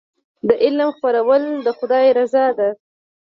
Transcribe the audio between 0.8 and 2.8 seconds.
خپرول د خدای رضا ده.